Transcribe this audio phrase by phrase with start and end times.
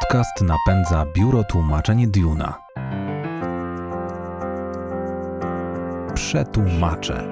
[0.00, 2.58] Podcast napędza biuro tłumaczeń Duna.
[6.14, 7.24] Przetłumacze.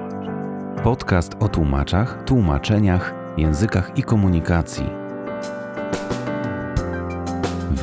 [0.83, 4.85] Podcast o tłumaczach, tłumaczeniach, językach i komunikacji.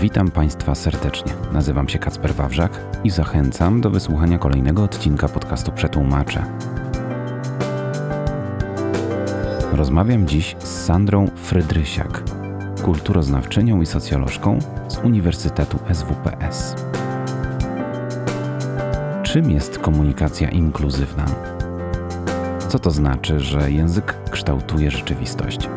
[0.01, 1.33] Witam Państwa serdecznie.
[1.53, 6.45] Nazywam się Kacper Wawrzak i zachęcam do wysłuchania kolejnego odcinka podcastu Przetłumacze.
[9.73, 12.23] Rozmawiam dziś z Sandrą Frydrysiak,
[12.91, 16.75] kulturoznawczynią i socjolożką z Uniwersytetu SWPS.
[19.23, 21.27] Czym jest komunikacja inkluzywna?
[22.69, 25.69] Co to znaczy, że język kształtuje rzeczywistość?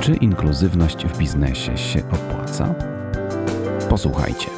[0.00, 2.74] Czy inkluzywność w biznesie się opłaca?
[3.88, 4.48] Posłuchajcie.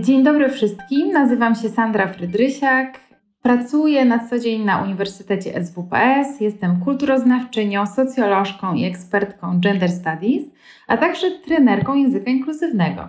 [0.00, 1.12] Dzień dobry wszystkim.
[1.12, 3.07] Nazywam się Sandra Frydrysiak.
[3.42, 6.40] Pracuję na co dzień na Uniwersytecie SWPS.
[6.40, 10.42] Jestem kulturoznawczynią, socjolożką i ekspertką Gender Studies,
[10.88, 13.08] a także trenerką języka inkluzywnego.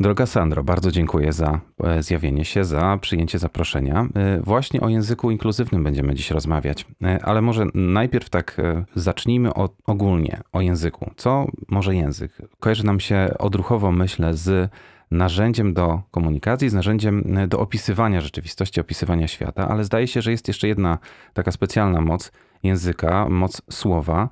[0.00, 4.06] Droga Sandro, bardzo dziękuję za e, zjawienie się, za przyjęcie zaproszenia.
[4.14, 8.60] E, Właśnie o języku inkluzywnym będziemy dziś rozmawiać, E, ale może najpierw tak
[8.94, 11.10] zacznijmy od, ogólnie o języku.
[11.16, 12.32] Co może język?
[12.60, 14.70] Kojarzy nam się odruchowo, myślę, z
[15.14, 20.30] narzędziem do komunikacji, z narzędziem e, do opisywania rzeczywistości, opisywania świata, ale zdaje się, że
[20.30, 20.98] jest jeszcze jedna
[21.32, 24.28] taka specjalna moc języka, moc słowa.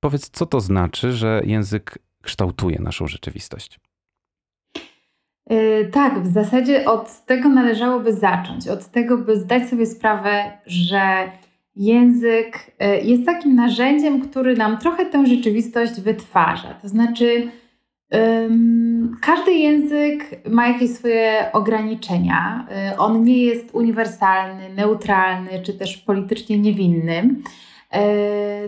[0.00, 3.80] Powiedz, co to znaczy, że język kształtuje naszą rzeczywistość?
[5.50, 8.68] Yy, tak, w zasadzie od tego należałoby zacząć.
[8.68, 11.30] Od tego, by zdać sobie sprawę, że
[11.76, 16.74] język yy, jest takim narzędziem, który nam trochę tę rzeczywistość wytwarza.
[16.74, 17.50] To znaczy,
[19.20, 22.66] każdy język ma jakieś swoje ograniczenia.
[22.90, 27.28] Yy, on nie jest uniwersalny, neutralny czy też politycznie niewinny.
[27.92, 28.00] Yy,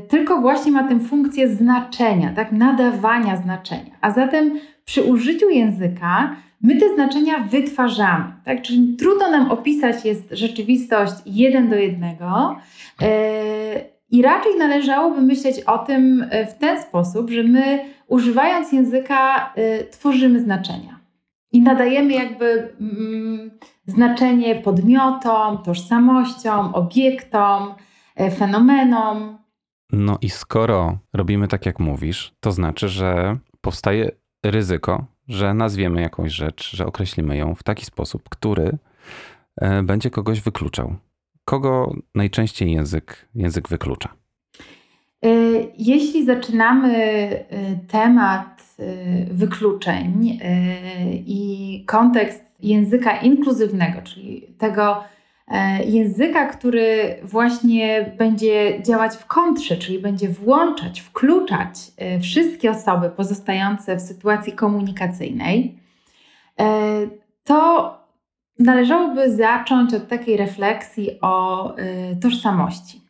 [0.08, 3.90] tylko właśnie ma tę funkcję znaczenia, tak, nadawania znaczenia.
[4.00, 8.24] A zatem przy użyciu języka my te znaczenia wytwarzamy.
[8.44, 8.62] Tak?
[8.62, 12.56] Czyli trudno nam opisać jest rzeczywistość jeden do jednego.
[13.00, 13.08] Yy,
[14.10, 20.40] I raczej należałoby myśleć o tym w ten sposób, że my używając języka yy, tworzymy
[20.40, 21.00] znaczenia.
[21.52, 23.50] I nadajemy jakby mm,
[23.86, 27.74] znaczenie podmiotom, tożsamościom, obiektom,
[28.18, 29.38] yy, fenomenom.
[29.92, 34.10] No i skoro robimy tak, jak mówisz, to znaczy, że powstaje
[34.44, 38.78] ryzyko, że nazwiemy jakąś rzecz, że określimy ją w taki sposób, który
[39.56, 40.96] e, będzie kogoś wykluczał.
[41.44, 44.14] Kogo najczęściej język, język wyklucza?
[45.24, 50.38] Y, Jeśli zaczynamy y, temat y, wykluczeń
[51.26, 55.04] i kontekst języka inkluzywnego, czyli tego
[55.48, 63.10] e, języka, który właśnie będzie działać w kontrze, czyli będzie włączać, wkluczać e, wszystkie osoby
[63.10, 65.78] pozostające w sytuacji komunikacyjnej,
[66.60, 66.66] e,
[67.44, 67.90] to
[68.58, 71.74] należałoby zacząć od takiej refleksji o
[72.22, 73.03] tożsamości.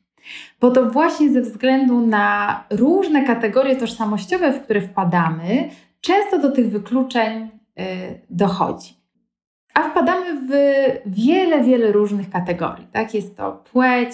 [0.64, 5.68] Bo to właśnie ze względu na różne kategorie tożsamościowe, w które wpadamy,
[6.00, 7.50] często do tych wykluczeń
[8.30, 8.94] dochodzi.
[9.74, 10.50] A wpadamy w
[11.06, 12.86] wiele, wiele różnych kategorii.
[12.92, 13.14] Tak?
[13.14, 14.10] Jest to płeć,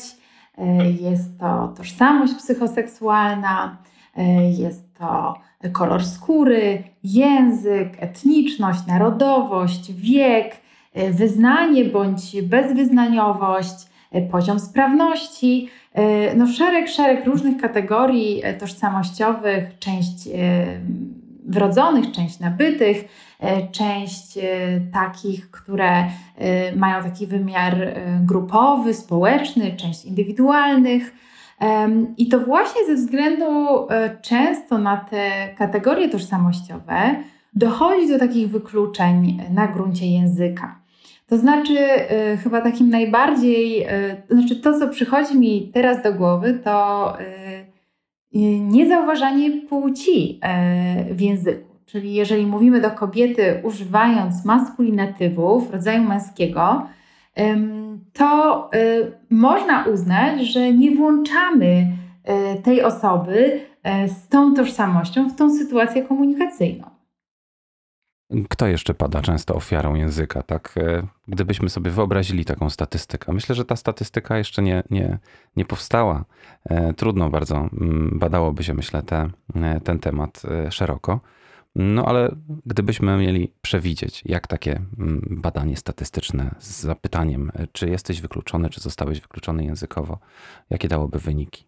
[1.01, 3.77] jest to tożsamość psychoseksualna,
[4.59, 5.35] jest to
[5.73, 10.57] kolor skóry, język, etniczność, narodowość, wiek,
[11.11, 13.91] wyznanie bądź bezwyznaniowość,
[14.31, 15.69] poziom sprawności.
[16.37, 20.29] No szereg, szereg różnych kategorii tożsamościowych, część
[21.47, 23.05] wrodzonych, część nabytych,
[23.73, 24.39] część
[24.93, 26.05] takich, które
[26.77, 31.15] mają taki wymiar grupowy, społeczny, część indywidualnych.
[32.17, 33.47] I to właśnie ze względu
[34.23, 37.17] często na te kategorie tożsamościowe
[37.55, 40.80] dochodzi do takich wykluczeń na gruncie języka.
[41.31, 41.79] To znaczy,
[42.43, 43.87] chyba takim najbardziej,
[44.29, 47.17] to znaczy to, co przychodzi mi teraz do głowy, to
[48.61, 50.41] niezauważanie płci
[51.11, 51.71] w języku.
[51.87, 56.87] Czyli jeżeli mówimy do kobiety używając maskulinatywów rodzaju męskiego,
[58.13, 58.71] to
[59.31, 61.87] można uznać, że nie włączamy
[62.63, 63.61] tej osoby
[64.07, 66.90] z tą tożsamością w tą sytuację komunikacyjną.
[68.49, 70.43] Kto jeszcze pada często ofiarą języka?
[70.43, 70.75] Tak,
[71.29, 73.33] gdybyśmy sobie wyobrazili taką statystykę.
[73.33, 75.19] Myślę, że ta statystyka jeszcze nie, nie,
[75.57, 76.25] nie powstała.
[76.97, 77.69] Trudno bardzo
[78.13, 79.31] badałoby się, myślę, te,
[79.85, 81.21] ten temat szeroko.
[81.75, 82.35] No ale
[82.67, 84.81] gdybyśmy mieli przewidzieć, jak takie
[85.31, 90.19] badanie statystyczne z zapytaniem, czy jesteś wykluczony, czy zostałeś wykluczony językowo,
[90.71, 91.65] jakie dałoby wyniki?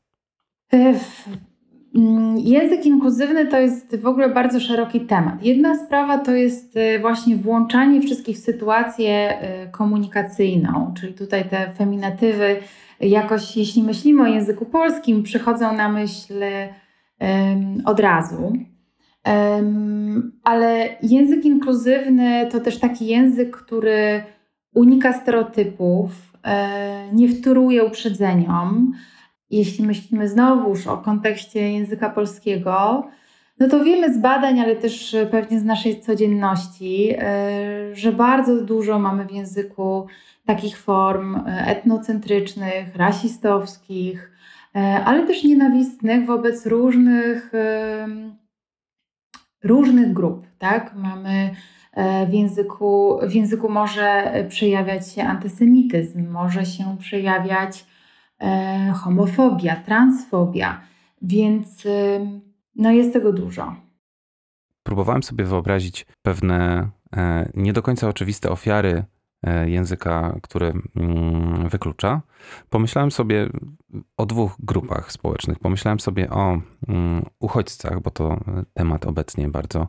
[1.94, 5.44] Mm, język inkluzywny to jest w ogóle bardzo szeroki temat.
[5.44, 11.72] Jedna sprawa to jest e, właśnie włączanie wszystkich w sytuację e, komunikacyjną, czyli tutaj te
[11.72, 12.56] feminatywy
[13.00, 16.34] jakoś, jeśli myślimy o języku polskim, przychodzą na myśl
[17.20, 18.52] um, od razu.
[20.44, 24.22] Ale język inkluzywny to też taki język, który
[24.74, 28.92] unika stereotypów, e, nie wtóruje uprzedzeniom.
[29.52, 33.06] Jeśli myślimy znowuż o kontekście języka polskiego,
[33.58, 38.98] no to wiemy z badań, ale też pewnie z naszej codzienności, e, że bardzo dużo
[38.98, 40.06] mamy w języku
[40.46, 44.32] takich form e, etnocentrycznych, rasistowskich,
[45.04, 47.52] ale też nienawistnych wobec różnych,
[49.64, 50.46] różnych grup.
[50.58, 50.94] Tak?
[50.94, 51.50] Mamy
[51.92, 57.84] E, w języku, w języku może przejawiać się antysemityzm, może się przejawiać e,
[58.94, 60.80] homofobia, transfobia,
[61.22, 61.84] więc
[62.76, 63.74] no jest tego dużo.
[64.82, 69.04] Próbowałem sobie wyobrazić pewne e, nie do końca oczywiste ofiary
[69.46, 72.20] E, języka, który mm, wyklucza.
[72.70, 73.48] Pomyślałem sobie
[74.16, 75.58] o dwóch grupach społecznych.
[75.58, 78.40] Pomyślałem sobie o mm, uchodźcach, bo to
[78.74, 79.88] temat obecnie bardzo,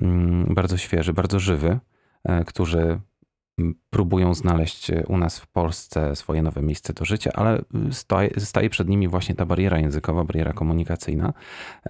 [0.00, 1.78] mm, bardzo świeży, bardzo żywy,
[2.24, 3.00] e, którzy
[3.90, 8.88] próbują znaleźć u nas w Polsce swoje nowe miejsce do życia, ale staje, staje przed
[8.88, 11.32] nimi właśnie ta bariera językowa, bariera komunikacyjna,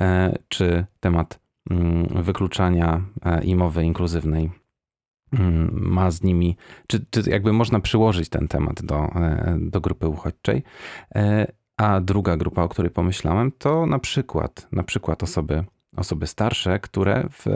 [0.00, 1.42] e, czy temat
[2.14, 3.02] wykluczania
[3.42, 4.50] i mowy inkluzywnej
[5.32, 6.56] Mm, ma z nimi,
[6.86, 10.62] czy, czy jakby można przyłożyć ten temat do, e, do grupy uchodźczej.
[11.14, 15.64] E, a druga grupa, o której pomyślałem, to na przykład, na przykład osoby,
[15.96, 17.46] osoby starsze, które w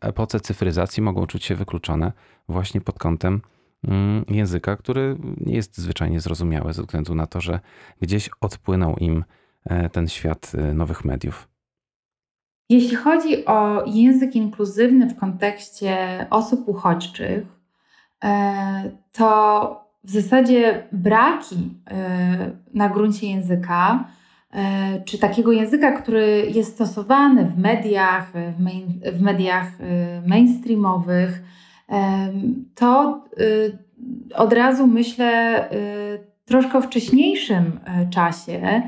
[0.00, 2.12] epoce cyfryzacji mogą czuć się wykluczone
[2.48, 3.40] właśnie pod kątem
[3.84, 7.60] mm, języka, który nie jest zwyczajnie zrozumiały ze względu na to, że
[8.00, 9.24] gdzieś odpłynął im
[9.64, 11.48] e, ten świat nowych mediów.
[12.70, 17.46] Jeśli chodzi o język inkluzywny w kontekście osób uchodźczych,
[18.24, 24.19] e, to w zasadzie braki e, na gruncie języka, e,
[25.04, 29.66] czy takiego języka, który jest stosowany w mediach, w, main, w mediach
[30.26, 31.42] mainstreamowych,
[32.74, 33.22] to
[34.34, 35.68] od razu myślę
[36.44, 37.80] troszkę w wcześniejszym
[38.10, 38.82] czasie.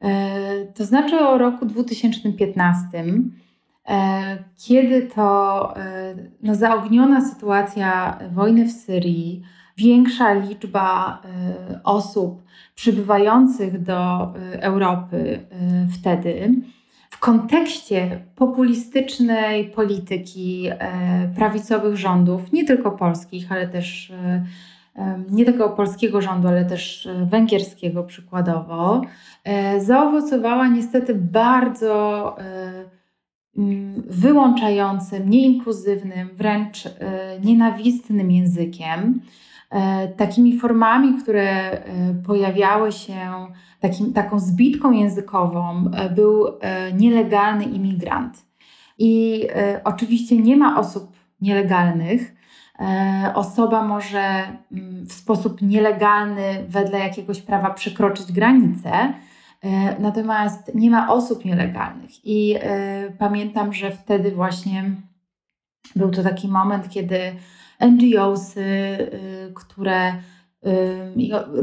[0.00, 3.04] E, to znaczy o roku 2015,
[3.88, 9.42] e, kiedy to e, no, zaogniona sytuacja wojny w Syrii,
[9.78, 11.22] większa liczba
[11.84, 12.42] osób
[12.74, 15.40] przybywających do Europy
[15.92, 16.50] wtedy,
[17.10, 20.70] w kontekście populistycznej polityki
[21.36, 24.12] prawicowych rządów, nie tylko polskich, ale też
[25.30, 29.02] nie tylko polskiego rządu, ale też węgierskiego przykładowo,
[29.78, 32.72] zaowocowała niestety bardzo e,
[34.08, 36.84] wyłączającym, nieinkluzywnym, wręcz
[37.44, 39.20] nienawistnym językiem.
[40.16, 41.78] Takimi formami, które
[42.26, 43.18] pojawiały się,
[43.80, 46.46] takim, taką zbitką językową był
[46.94, 48.46] nielegalny imigrant.
[48.98, 49.44] I
[49.84, 52.38] oczywiście nie ma osób nielegalnych,
[52.80, 54.20] E, osoba może
[54.72, 62.10] mm, w sposób nielegalny wedle jakiegoś prawa przekroczyć granicę, e, natomiast nie ma osób nielegalnych.
[62.24, 64.90] I e, pamiętam, że wtedy właśnie
[65.96, 67.18] był to taki moment, kiedy
[67.80, 68.98] NGOsy,
[69.54, 70.12] które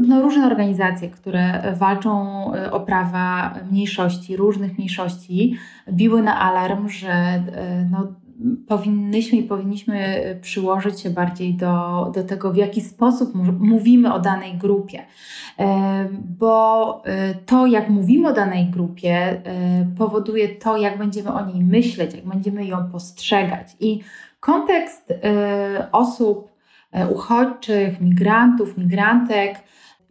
[0.08, 5.56] no, różne organizacje, które walczą o prawa mniejszości, różnych mniejszości,
[5.92, 7.42] biły na alarm, że
[7.90, 8.06] no,
[8.68, 14.54] powinnyśmy i powinniśmy przyłożyć się bardziej do, do tego, w jaki sposób mówimy o danej
[14.54, 15.02] grupie.
[15.58, 16.08] E,
[16.38, 17.02] bo
[17.46, 19.42] to, jak mówimy o danej grupie,
[19.98, 23.76] powoduje to, jak będziemy o niej myśleć, jak będziemy ją postrzegać.
[23.80, 24.00] I
[24.46, 25.12] kontekst
[25.92, 26.50] osób
[27.14, 29.54] uchodźczych, migrantów, migrantek,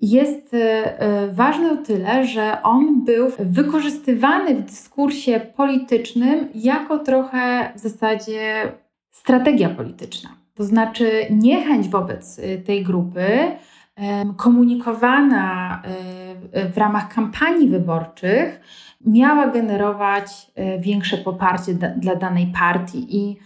[0.02, 7.80] jest e, ważny o tyle, że on był wykorzystywany w dyskursie politycznym jako trochę w
[7.80, 8.72] zasadzie
[9.12, 10.30] strategia polityczna.
[10.54, 13.28] To znaczy niechęć wobec tej grupy
[14.38, 15.82] komunikowana
[16.74, 18.60] w ramach kampanii wyborczych
[19.06, 23.38] miała generować większe poparcie dla danej partii i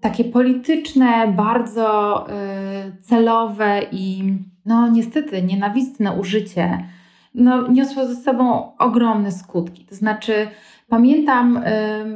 [0.00, 2.26] takie polityczne, bardzo
[3.02, 4.34] celowe i
[4.66, 6.84] no niestety nienawistne użycie
[7.34, 9.84] no, niosło ze sobą ogromne skutki.
[9.84, 10.48] To znaczy,
[10.88, 11.62] pamiętam y,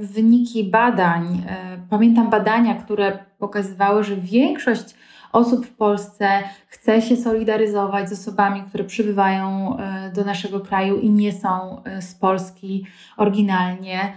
[0.00, 4.94] wyniki badań, y, pamiętam badania, które pokazywały, że większość
[5.32, 6.28] osób w Polsce
[6.66, 12.14] chce się solidaryzować z osobami, które przybywają y, do naszego kraju i nie są z
[12.14, 12.86] Polski
[13.16, 14.12] oryginalnie.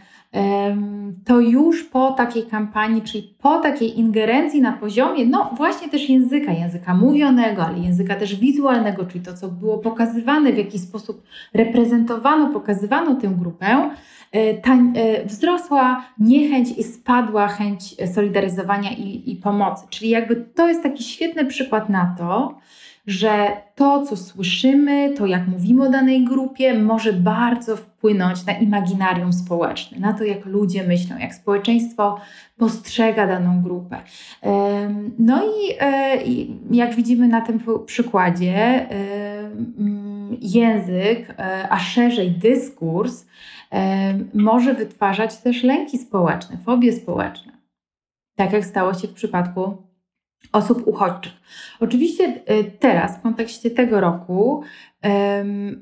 [1.25, 6.51] To już po takiej kampanii, czyli po takiej ingerencji na poziomie, no właśnie też języka,
[6.51, 11.23] języka mówionego, ale języka też wizualnego, czyli to, co było pokazywane, w jaki sposób
[11.53, 13.89] reprezentowano, pokazywano tę grupę,
[14.31, 19.85] e, ta, e, wzrosła niechęć i spadła chęć solidaryzowania i, i pomocy.
[19.89, 22.57] Czyli jakby to jest taki świetny przykład na to,
[23.07, 29.33] że to, co słyszymy, to jak mówimy o danej grupie, może bardzo wpłynąć na imaginarium
[29.33, 32.19] społeczne, na to, jak ludzie myślą, jak społeczeństwo
[32.57, 33.97] postrzega daną grupę.
[35.19, 35.41] No
[35.79, 38.87] e, i jak widzimy na tym przykładzie,
[40.41, 43.25] język, e, a szerzej dyskurs,
[44.33, 47.51] może wytwarzać też lęki społeczne, fobie społeczne.
[48.35, 49.77] Tak jak stało się w przypadku
[50.51, 51.33] osób uchodźczych.
[51.79, 54.63] Oczywiście e, teraz, w kontekście tego roku,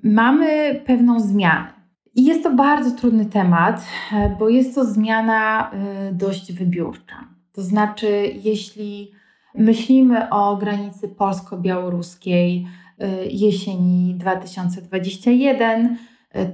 [0.04, 1.74] mamy pewną zmianę.
[2.16, 7.16] I jest to bardzo trudny temat, e, bo jest to zmiana e, dość wybiórcza.
[7.54, 9.12] To znaczy, jeśli
[9.56, 12.68] myślimy o granicy polsko-białoruskiej
[13.30, 15.98] jesieni 2021,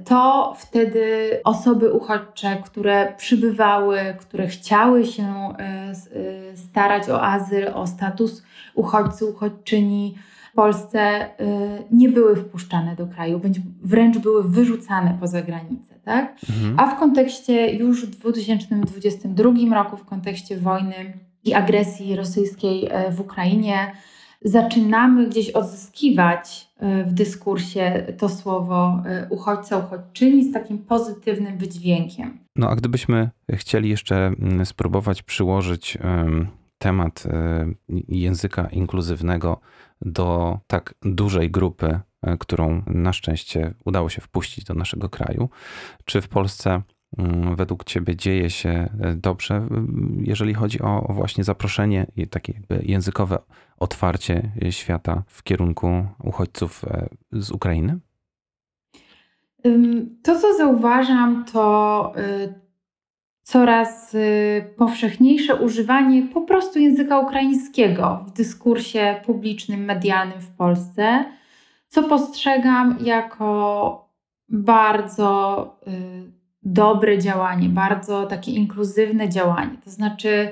[0.04, 5.94] to wtedy osoby uchodźcze, które przybywały, które chciały się e, e,
[6.56, 8.42] starać o azyl, o status
[8.74, 10.14] uchodźcy, uchodźczyni
[10.52, 11.28] w Polsce, e,
[11.90, 13.40] nie były wpuszczane do kraju,
[13.82, 15.94] wręcz były wyrzucane poza granicę.
[16.04, 16.36] Tak?
[16.50, 16.80] Mhm.
[16.80, 23.92] A w kontekście już w 2022 roku, w kontekście wojny i agresji rosyjskiej w Ukrainie,
[24.44, 32.38] zaczynamy gdzieś odzyskiwać e, w dyskursie to słowo e, uchodźca, uchodźczyni z takim pozytywnym wydźwiękiem.
[32.56, 35.98] No a gdybyśmy chcieli jeszcze mm, spróbować przyłożyć
[36.78, 37.66] temat e,
[38.08, 39.60] języka inkluzywnego
[40.00, 42.00] do tak dużej grupy,
[42.38, 45.48] którą na szczęście udało się wpuścić do naszego kraju,
[46.04, 46.82] czy w Polsce
[47.56, 49.68] według Ciebie dzieje się dobrze,
[50.20, 53.38] jeżeli chodzi o właśnie zaproszenie i takie językowe
[53.78, 57.98] otwarcie świata w kierunku uchodźców e, z Ukrainy?
[60.22, 62.12] To, co zauważam, to
[63.42, 64.16] coraz
[64.76, 71.24] powszechniejsze używanie po prostu języka ukraińskiego w dyskursie publicznym, medialnym w Polsce,
[71.88, 74.10] co postrzegam jako
[74.48, 79.76] bardzo y, dobre działanie, bardzo takie inkluzywne działanie.
[79.84, 80.48] To znaczy,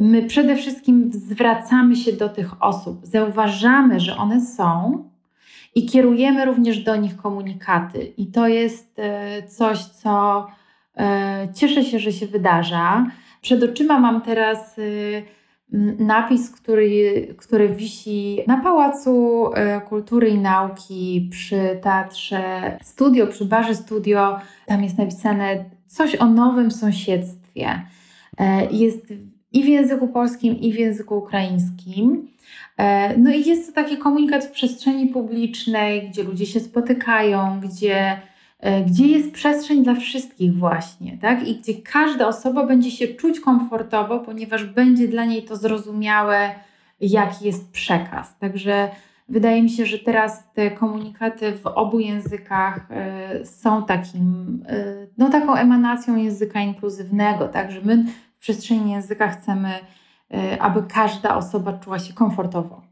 [0.00, 5.04] my przede wszystkim zwracamy się do tych osób, zauważamy, że one są
[5.74, 8.12] i kierujemy również do nich komunikaty.
[8.16, 10.46] I to jest e, coś, co
[10.96, 13.06] e, cieszę się, że się wydarza.
[13.42, 14.82] Przed oczyma mam teraz e,
[15.98, 19.44] napis, który, który wisi na Pałacu
[19.88, 24.38] Kultury i Nauki przy Teatrze Studio, przy barze Studio.
[24.66, 27.82] Tam jest napisane coś o nowym sąsiedztwie.
[28.70, 29.12] Jest
[29.52, 32.28] i w języku polskim, i w języku ukraińskim.
[32.76, 37.96] E, no i jest to taki komunikat w przestrzeni publicznej, gdzie ludzie się spotykają, gdzie,
[37.96, 38.20] e,
[38.86, 41.48] gdzie jest przestrzeń dla wszystkich właśnie, tak?
[41.48, 46.54] I gdzie każda osoba będzie się czuć komfortowo, ponieważ będzie dla niej to zrozumiałe,
[47.00, 48.38] jaki jest przekaz.
[48.38, 48.88] Także
[49.28, 54.64] wydaje mi się, że teraz te komunikaty w obu językach e, są takim,
[55.18, 57.72] no taką emanacją języka inkluzywnego, tak?
[57.72, 58.04] Że my
[58.36, 59.70] w przestrzeni języka chcemy,
[60.60, 62.82] aby każda osoba czuła się komfortowo.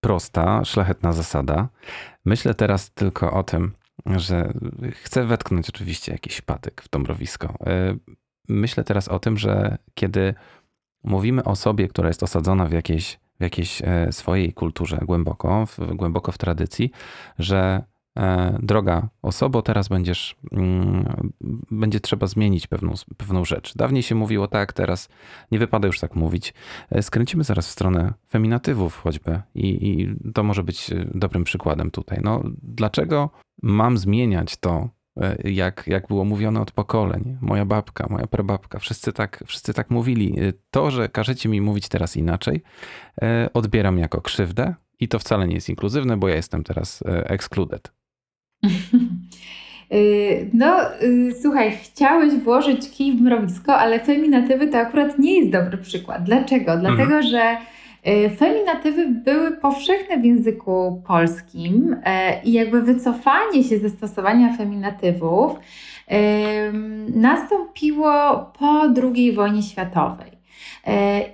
[0.00, 1.68] Prosta, szlachetna zasada.
[2.24, 3.72] Myślę teraz tylko o tym,
[4.06, 4.52] że
[4.92, 7.46] chcę wetknąć oczywiście jakiś patyk w to mrowisko.
[7.46, 8.14] Y,
[8.48, 10.34] myślę teraz o tym, że kiedy
[11.04, 15.78] mówimy o osobie, która jest osadzona w jakiejś, w jakiejś e, swojej kulturze głęboko, w,
[15.94, 16.90] głęboko w tradycji,
[17.38, 17.91] że E,
[18.62, 21.32] droga osobo, teraz będziesz, mm,
[21.70, 23.76] będzie trzeba zmienić pewną, pewną rzecz.
[23.76, 25.08] Dawniej się mówiło tak, teraz
[25.50, 26.54] nie wypada już tak mówić.
[26.90, 31.90] E, skręcimy zaraz w stronę feminatywów choćby i, i to może być e, dobrym przykładem
[31.90, 32.18] tutaj.
[32.22, 33.30] No, dlaczego
[33.62, 34.88] mam zmieniać to,
[35.44, 37.38] jak, jak było mówione od pokoleń.
[37.40, 40.36] Moja babka, moja prababka, wszyscy tak, wszyscy tak mówili.
[40.70, 42.62] To, że każecie mi mówić teraz inaczej,
[43.54, 47.92] odbieram jako krzywdę i to wcale nie jest inkluzywne, bo ja jestem teraz excluded.
[49.92, 55.50] Y, no, y, słuchaj, chciałeś włożyć kij w mrowisko, ale feminatywy to akurat nie jest
[55.50, 56.24] dobry przykład.
[56.24, 56.72] Dlaczego?
[56.72, 56.80] Mhm.
[56.80, 57.56] Dlatego, że
[58.06, 61.96] y, feminatywy były powszechne w języku polskim
[62.44, 65.52] i jakby wycofanie się ze stosowania feminatywów
[67.14, 68.12] nastąpiło
[68.58, 70.30] po II wojnie światowej.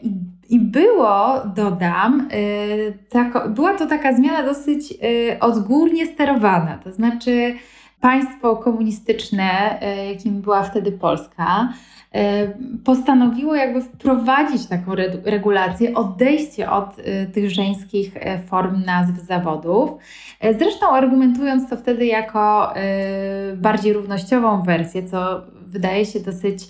[0.03, 0.11] I
[0.49, 6.78] i było, dodam, y, była to taka zmiana dosyć y, odgórnie sterowana.
[6.85, 7.55] To znaczy,
[8.00, 9.81] państwo komunistyczne,
[10.12, 11.73] jakim była wtedy Polska,
[12.85, 16.97] postanowiło jakby wprowadzić taką regulację, odejście od
[17.33, 18.14] tych żeńskich
[18.47, 19.90] form nazw zawodów.
[20.59, 22.75] Zresztą argumentując to wtedy jako
[23.57, 26.69] bardziej równościową wersję, co wydaje się dosyć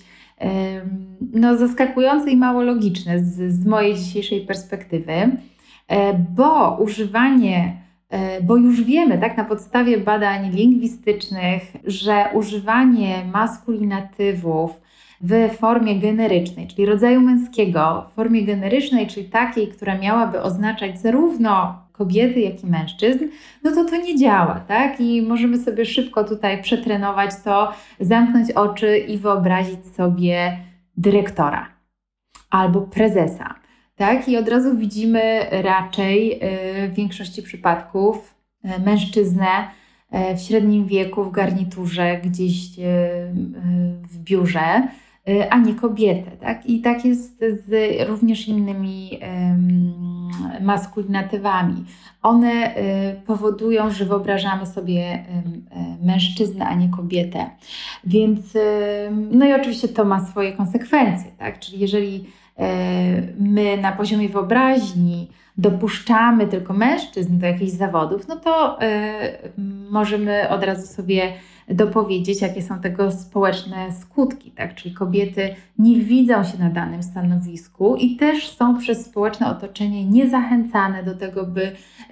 [1.33, 8.57] no, zaskakujące i mało logiczne z, z mojej dzisiejszej perspektywy, e, bo używanie, e, bo
[8.57, 14.81] już wiemy, tak, na podstawie badań lingwistycznych, że używanie maskulinatywów
[15.21, 21.81] w formie generycznej, czyli rodzaju męskiego, w formie generycznej, czyli takiej, która miałaby oznaczać zarówno
[21.99, 23.25] kobiety, jak i mężczyzn,
[23.63, 25.01] no to to nie działa, tak?
[25.01, 30.57] I możemy sobie szybko tutaj przetrenować to, zamknąć oczy i wyobrazić sobie
[30.97, 31.69] dyrektora
[32.49, 33.55] albo prezesa,
[33.95, 34.29] tak?
[34.29, 39.47] I od razu widzimy raczej y, w większości przypadków y, mężczyznę
[40.31, 42.69] y, w średnim wieku, w garniturze, gdzieś
[44.11, 44.87] w biurze,
[45.49, 46.31] a nie kobietę.
[46.31, 46.65] Tak?
[46.65, 47.71] I tak jest z
[48.09, 49.19] również innymi
[50.61, 51.85] maskulinatywami.
[52.21, 57.49] One y, powodują, że wyobrażamy sobie y, mężczyznę, a nie kobietę.
[58.03, 58.59] Więc, y,
[59.31, 61.59] no i oczywiście to ma swoje konsekwencje, tak?
[61.59, 62.29] Czyli jeżeli
[63.39, 68.79] my na poziomie wyobraźni dopuszczamy tylko mężczyzn do jakichś zawodów, no to
[69.89, 71.33] możemy od razu sobie
[71.69, 74.75] dopowiedzieć, jakie są tego społeczne skutki, tak?
[74.75, 81.03] Czyli kobiety nie widzą się na danym stanowisku i też są przez społeczne otoczenie niezachęcane
[81.03, 81.71] do tego, by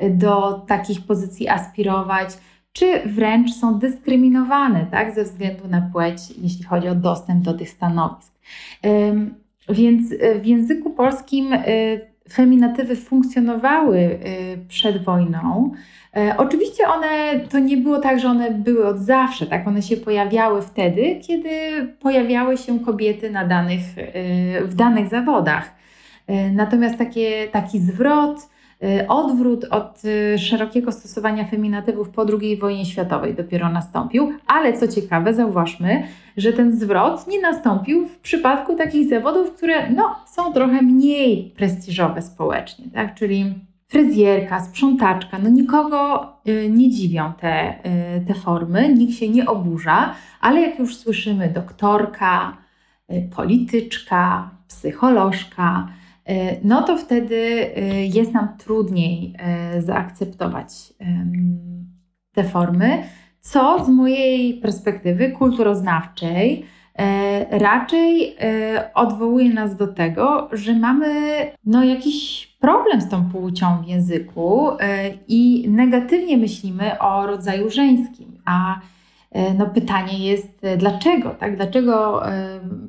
[0.10, 2.30] do takich pozycji aspirować,
[2.74, 5.16] czy wręcz są dyskryminowane, tak?
[5.16, 8.34] Ze względu na płeć, jeśli chodzi o dostęp do tych stanowisk.
[9.70, 11.62] Więc w języku polskim y,
[12.34, 14.20] feminatywy funkcjonowały y,
[14.68, 15.72] przed wojną.
[16.18, 19.68] E, oczywiście one, to nie było tak, że one były od zawsze, tak?
[19.68, 21.50] One się pojawiały wtedy, kiedy
[22.00, 25.76] pojawiały się kobiety na danych, y, w danych zawodach.
[26.28, 28.50] E, natomiast takie, taki zwrot,
[29.08, 30.02] odwrót od
[30.38, 36.04] szerokiego stosowania feminatywów po II wojnie światowej dopiero nastąpił, ale co ciekawe, zauważmy,
[36.38, 42.22] że ten zwrot nie nastąpił w przypadku takich zawodów, które no, są trochę mniej prestiżowe
[42.22, 43.16] społecznie, tak?
[43.16, 43.54] czyli
[43.88, 47.74] fryzjerka, sprzątaczka, no nikogo y, nie dziwią te,
[48.18, 52.58] y, te formy, nikt się nie oburza, ale jak już słyszymy doktorka,
[53.12, 55.88] y, polityczka, psycholożka,
[56.64, 57.72] no to wtedy
[58.14, 59.36] jest nam trudniej
[59.80, 60.94] zaakceptować
[62.34, 63.04] te formy
[63.42, 66.66] co z mojej perspektywy kulturoznawczej
[67.50, 68.36] raczej
[68.94, 71.12] odwołuje nas do tego, że mamy
[71.66, 74.70] no, jakiś problem z tą płcią w języku
[75.28, 78.42] i negatywnie myślimy o rodzaju żeńskim.
[78.46, 78.80] A
[79.58, 81.30] no, pytanie jest, dlaczego?
[81.30, 81.56] Tak?
[81.56, 82.24] Dlaczego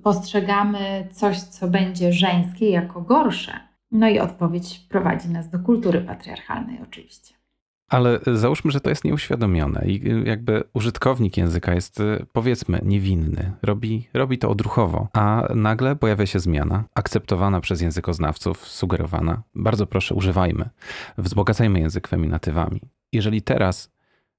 [0.03, 3.53] postrzegamy coś, co będzie żeńskie, jako gorsze?
[3.91, 7.35] No i odpowiedź prowadzi nas do kultury patriarchalnej, oczywiście.
[7.91, 14.39] Ale załóżmy, że to jest nieuświadomione i jakby użytkownik języka jest powiedzmy niewinny, robi, robi
[14.39, 19.43] to odruchowo, a nagle pojawia się zmiana, akceptowana przez językoznawców, sugerowana.
[19.55, 20.69] Bardzo proszę, używajmy,
[21.19, 22.81] wzbogacajmy język feminatywami.
[23.13, 23.98] Jeżeli teraz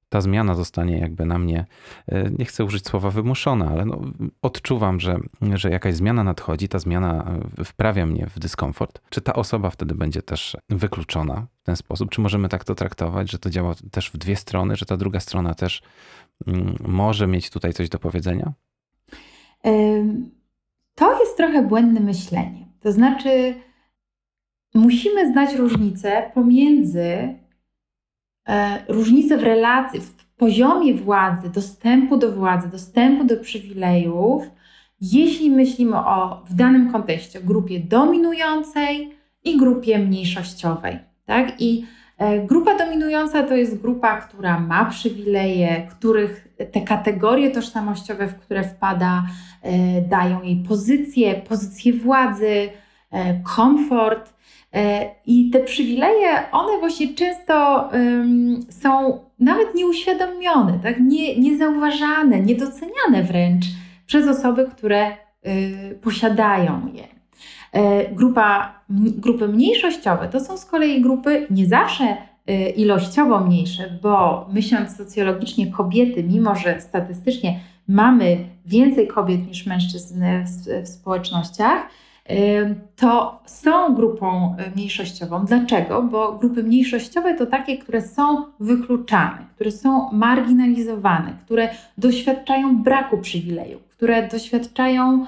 [0.10, 1.66] ta zmiana zostanie jakby na mnie,
[2.08, 4.02] e, nie chcę użyć słowa wymuszona, ale no,
[4.42, 5.20] odczuwam, że,
[5.54, 9.02] że jakaś zmiana nadchodzi, ta zmiana e, wprawia mnie w dyskomfort.
[9.10, 12.10] Czy ta osoba wtedy będzie też wykluczona w ten sposób?
[12.10, 15.20] Czy możemy tak to traktować, że to działa też w dwie strony, że ta druga
[15.20, 15.82] strona też
[16.48, 18.54] mm, może mieć tutaj coś do powiedzenia?
[20.96, 22.66] To jest trochę błędne myślenie.
[22.80, 23.56] To znaczy,
[24.74, 27.39] musimy znać różnicę pomiędzy
[28.88, 34.44] różnice w relacji, w poziomie władzy, dostępu do władzy, dostępu do przywilejów,
[35.02, 41.00] jeśli myślimy o w danym kontekście grupie dominującej i grupie mniejszościowej.
[41.26, 41.62] Tak?
[41.62, 41.86] I
[42.18, 48.64] e, grupa dominująca to jest grupa, która ma przywileje, których te kategorie tożsamościowe, w które
[48.64, 49.24] wpada,
[49.62, 52.70] e, dają jej pozycję, pozycję władzy,
[53.56, 54.34] komfort.
[54.74, 57.90] E, I te przywileje, one właśnie często
[58.70, 61.00] są nawet nieuświadomione, tak?
[61.00, 63.66] Nie, niezauważane, niedoceniane wręcz
[64.06, 67.04] przez osoby, które y, posiadają je.
[67.72, 72.18] E, grupa, grupy mniejszościowe to są z kolei grupy nie zawsze
[72.50, 80.24] y, ilościowo mniejsze, bo myśląc socjologicznie, kobiety, mimo że statystycznie mamy więcej kobiet niż mężczyzn
[80.46, 81.90] w, w społecznościach,
[82.96, 85.46] to są grupą mniejszościową.
[85.46, 86.02] Dlaczego?
[86.02, 93.88] Bo grupy mniejszościowe to takie, które są wykluczane, które są marginalizowane, które doświadczają braku przywilejów,
[93.88, 95.26] które doświadczają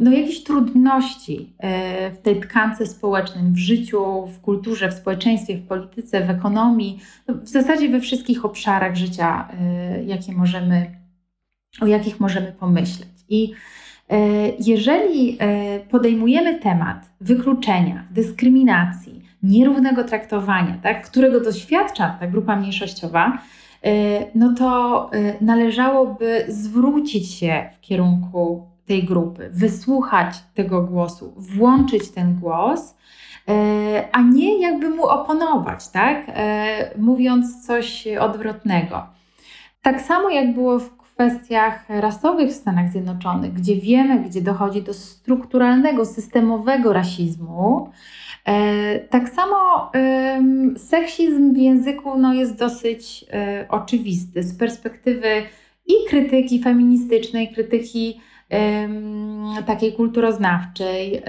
[0.00, 5.66] no, jakichś trudności e, w tej tkance społecznej, w życiu, w kulturze, w społeczeństwie, w
[5.66, 10.90] polityce, w ekonomii, no, w zasadzie we wszystkich obszarach życia, e, jakie możemy,
[11.80, 13.08] o jakich możemy pomyśleć.
[13.28, 13.52] I
[14.58, 15.38] jeżeli
[15.90, 23.38] podejmujemy temat wykluczenia, dyskryminacji, nierównego traktowania, tak, którego doświadcza ta grupa mniejszościowa,
[24.34, 32.96] no to należałoby zwrócić się w kierunku tej grupy, wysłuchać tego głosu, włączyć ten głos,
[33.48, 36.24] e, a nie jakby mu oponować, tak?
[36.28, 39.06] E, mówiąc coś odwrotnego.
[39.82, 44.94] Tak samo jak było w kwestiach rasowych w Stanach Zjednoczonych, gdzie wiemy, gdzie dochodzi do
[44.94, 47.90] strukturalnego, systemowego rasizmu,
[48.44, 49.90] e, tak samo
[50.76, 53.24] seksizm w języku no, jest dosyć
[53.68, 55.28] oczywisty z perspektywy
[55.86, 58.20] i krytyki feministycznej, krytyki
[59.66, 61.22] takiej kulturoznawczej, e,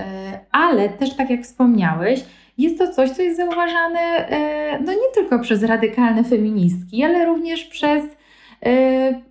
[0.52, 2.26] ale też tak jak wspomniałeś,
[2.58, 7.64] jest to coś, co jest zauważane e, no nie tylko przez radykalne feministki, ale również
[7.64, 8.04] przez
[8.66, 9.29] e,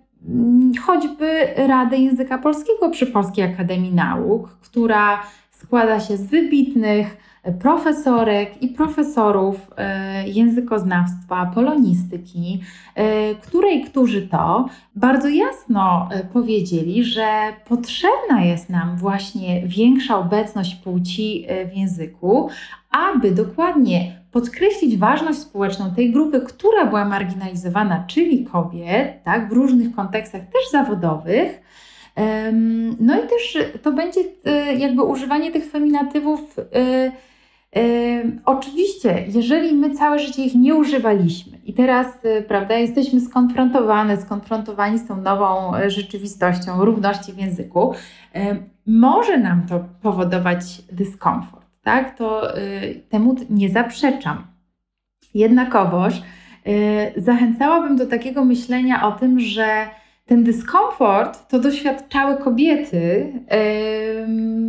[0.85, 7.17] choćby Radę Języka Polskiego przy Polskiej Akademii Nauk, która składa się z wybitnych
[7.59, 12.61] profesorek i profesorów e, językoznawstwa, polonistyki,
[12.95, 20.75] e, której którzy to bardzo jasno e, powiedzieli, że potrzebna jest nam właśnie większa obecność
[20.75, 22.49] płci w języku,
[22.91, 29.95] aby dokładnie podkreślić ważność społeczną tej grupy, która była marginalizowana, czyli kobiet, tak, w różnych
[29.95, 31.61] kontekstach też zawodowych.
[32.99, 34.21] No i też to będzie
[34.77, 36.55] jakby używanie tych feminatywów
[38.45, 42.07] oczywiście, jeżeli my całe życie ich nie używaliśmy i teraz
[42.47, 47.93] prawda, jesteśmy skonfrontowane, skonfrontowani z tą nową e, rzeczywistością równości w języku,
[48.85, 51.58] może nam to powodować dyskomfort.
[51.89, 52.17] Tak?
[52.17, 54.47] To y, temu nie zaprzeczam.
[55.33, 59.87] Jednakowoż y, zachęcałabym do takiego myślenia o tym, że
[60.25, 63.33] ten dyskomfort to doświadczały kobiety,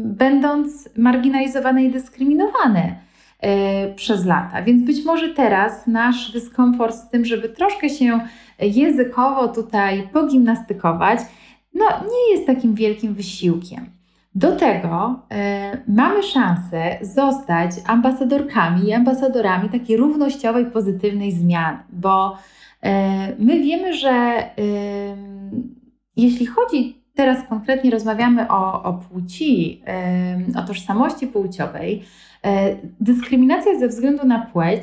[0.05, 2.95] będąc marginalizowane i dyskryminowane
[3.43, 3.49] yy,
[3.95, 4.63] przez lata.
[4.63, 8.21] Więc być może teraz nasz dyskomfort z tym, żeby troszkę się
[8.61, 11.21] językowo tutaj pogimnastykować,
[11.75, 14.00] no nie jest takim wielkim wysiłkiem.
[14.35, 15.37] Do tego yy,
[15.95, 22.37] mamy szansę zostać ambasadorkami i ambasadorami takiej równościowej, pozytywnej zmiany, bo
[22.83, 24.45] E, my wiemy, że
[26.17, 29.83] jeśli chodzi, teraz konkretnie rozmawiamy o, o płci,
[30.57, 32.03] o tożsamości płciowej,
[33.01, 34.83] dyskryminacja ze względu na płeć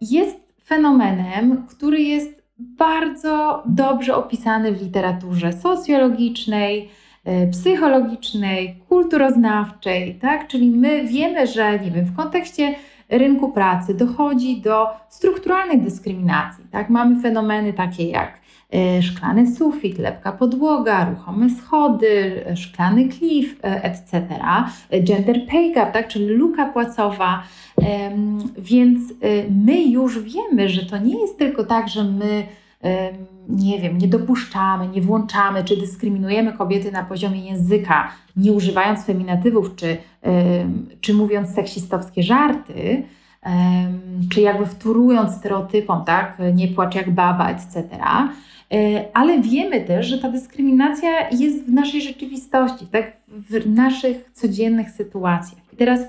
[0.00, 6.88] jest fenomenem, który jest bardzo dobrze opisany w literaturze socjologicznej,
[7.50, 10.48] psychologicznej, kulturoznawczej, tak?
[10.48, 12.74] Czyli my wiemy, że nie wiem, w kontekście
[13.08, 16.64] rynku pracy dochodzi do strukturalnej dyskryminacji.
[16.70, 16.90] Tak?
[16.90, 18.40] Mamy fenomeny takie jak
[18.74, 24.22] e, szklany sufit, lepka podłoga, ruchome schody, szklany klif, e, etc.
[25.02, 26.08] Gender pay gap, tak?
[26.08, 27.42] czyli luka płacowa.
[28.58, 29.14] Więc e,
[29.66, 32.46] my już wiemy, że to nie jest tylko tak, że my
[33.48, 39.76] nie wiem, nie dopuszczamy, nie włączamy, czy dyskryminujemy kobiety na poziomie języka, nie używając feminatywów,
[39.76, 39.96] czy,
[41.00, 43.02] czy mówiąc seksistowskie żarty,
[44.30, 47.82] czy jakby wtórując stereotypom, tak, nie płacz jak baba, etc.
[48.72, 54.90] E, ale wiemy też, że ta dyskryminacja jest w naszej rzeczywistości, tak, w naszych codziennych
[54.90, 55.60] sytuacjach.
[55.72, 56.00] I teraz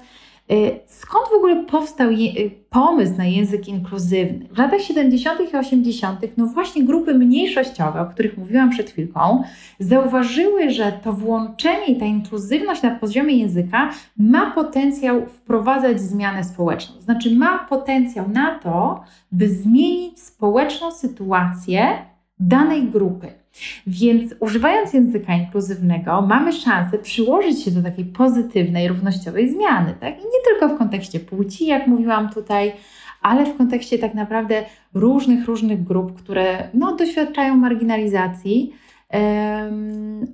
[0.85, 4.47] skąd w ogóle powstał y, pomysł na język inkluzywny?
[4.51, 5.53] W latach 70.
[5.53, 6.19] i 80.
[6.37, 9.43] no właśnie grupy mniejszościowe, o których mówiłam przed chwilką,
[9.79, 17.01] zauważyły, że to włączenie i ta inkluzywność na poziomie języka ma potencjał wprowadzać zmianę społeczną.
[17.01, 22.05] Znaczy ma potencjał na to, by zmienić społeczną sytuację
[22.39, 23.27] danej grupy.
[23.87, 29.93] Więc używając języka inkluzywnego, mamy szansę przyłożyć się do takiej pozytywnej, równościowej zmiany.
[29.99, 30.13] Tak?
[30.13, 32.73] I nie tylko w kontekście płci, jak mówiłam tutaj,
[33.21, 38.73] ale w kontekście tak naprawdę różnych, różnych grup, które no, doświadczają marginalizacji.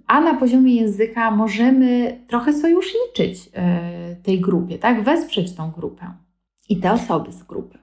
[0.08, 5.04] A na poziomie języka możemy trochę sojuszniczyć e, tej grupie, tak?
[5.04, 6.12] wesprzeć tą grupę
[6.70, 7.83] i te osoby z grupy.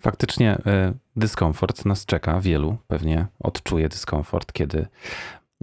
[0.00, 4.86] Faktycznie e, dyskomfort nas czeka, wielu pewnie odczuje dyskomfort, kiedy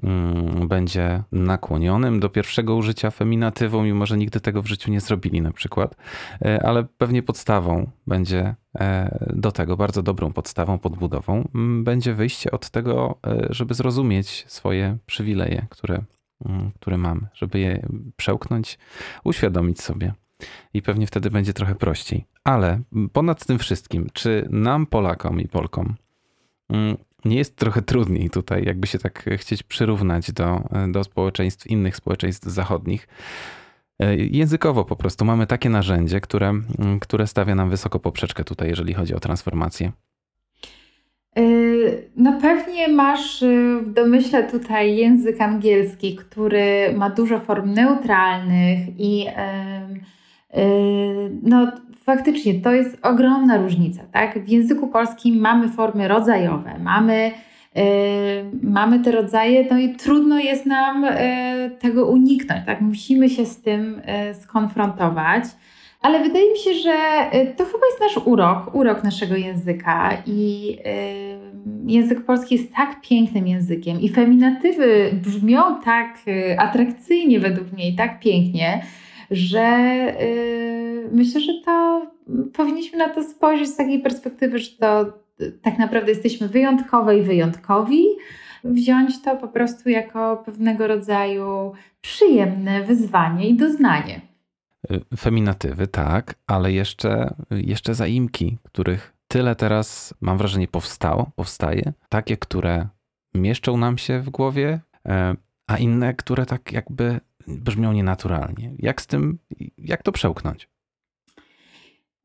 [0.03, 5.41] mm, będzie nakłonionym do pierwszego użycia feminatywą, mimo że nigdy tego w życiu nie zrobili
[5.41, 5.95] na przykład,
[6.45, 11.47] e, ale pewnie podstawą będzie e, do tego, bardzo dobrą podstawą, podbudową,
[11.83, 13.19] będzie wyjście od tego,
[13.49, 16.03] żeby zrozumieć swoje przywileje, które,
[16.45, 18.77] mm, które mamy, żeby je przełknąć,
[19.23, 20.13] uświadomić sobie.
[20.73, 22.25] I pewnie wtedy będzie trochę prościej.
[22.43, 22.81] Ale
[23.13, 25.95] ponad tym wszystkim, czy nam, Polakom i Polkom,
[27.25, 32.47] nie jest trochę trudniej tutaj, jakby się tak chcieć przyrównać do, do społeczeństw, innych społeczeństw
[32.47, 33.07] zachodnich.
[33.99, 36.53] E, językowo po prostu mamy takie narzędzie, które,
[37.01, 39.91] które stawia nam wysoko poprzeczkę tutaj, jeżeli chodzi o transformację.
[41.37, 41.41] E,
[42.15, 49.27] no pewnie masz e, w domyśle tutaj język angielski, który ma dużo form neutralnych i
[51.43, 51.71] no
[52.03, 54.01] faktycznie to jest ogromna różnica.
[54.11, 54.45] Tak?
[54.45, 57.31] W języku polskim mamy formy rodzajowe, mamy,
[57.75, 57.83] yy,
[58.63, 62.65] mamy te rodzaje, no i trudno jest nam yy, tego uniknąć.
[62.65, 62.81] Tak?
[62.81, 65.43] Musimy się z tym yy, skonfrontować.
[66.01, 66.95] Ale wydaje mi się, że
[67.57, 70.77] to chyba jest nasz urok, urok naszego języka i
[71.87, 76.17] język polski jest tak pięknym językiem i feminatywy brzmią tak
[76.57, 78.81] atrakcyjnie według mnie i tak pięknie,
[79.35, 79.87] że
[80.19, 82.01] yy, myślę, że to
[82.53, 85.13] powinniśmy na to spojrzeć z takiej perspektywy, że to
[85.61, 88.03] tak naprawdę jesteśmy wyjątkowe i wyjątkowi.
[88.63, 94.21] Wziąć to po prostu jako pewnego rodzaju przyjemne wyzwanie i doznanie.
[94.91, 101.93] Y, feminatywy, tak, ale jeszcze, jeszcze zaimki, których tyle teraz, mam wrażenie, powstało, powstaje.
[102.09, 102.87] Takie, które
[103.33, 105.35] mieszczą nam się w głowie, e,
[105.67, 108.71] a inne, które tak jakby brzmią nienaturalnie.
[108.79, 109.39] Jak z tym,
[109.77, 110.69] jak to przełknąć?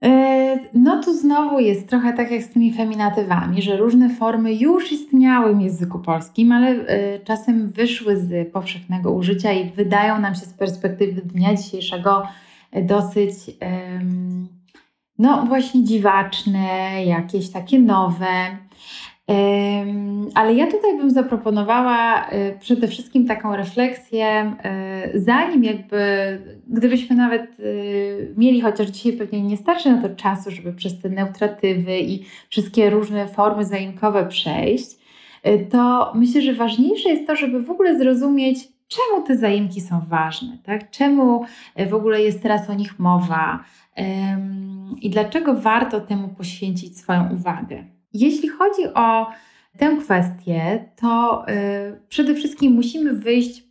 [0.05, 4.93] E, no tu znowu jest trochę tak jak z tymi feminatywami, że różne formy już
[4.93, 10.47] istniały w języku polskim, ale e, czasem wyszły z powszechnego użycia i wydają nam się
[10.47, 12.23] z perspektywy dnia dzisiejszego
[12.73, 13.33] e, dosyć
[15.19, 18.59] no właśnie dziwaczne, jakieś takie nowe.
[20.35, 24.57] Ale ja tutaj bym zaproponowała y, przede wszystkim taką refleksję,
[25.15, 25.99] y, zanim jakby,
[26.67, 31.09] gdybyśmy nawet y, mieli, chociaż dzisiaj pewnie nie starczy na to czasu, żeby przez te
[31.09, 34.99] neutratywy i wszystkie różne formy zaimkowe przejść,
[35.71, 40.59] to myślę, że ważniejsze jest to, żeby w ogóle zrozumieć, czemu te zaimki są ważne,
[40.65, 40.91] tak?
[40.91, 41.45] czemu
[41.91, 43.65] w ogóle jest teraz o nich mowa
[45.03, 47.98] i dlaczego warto temu poświęcić swoją uwagę.
[48.13, 49.27] Jeśli chodzi o
[49.79, 53.65] tę kwestię, to y, przede wszystkim musimy wyjść y,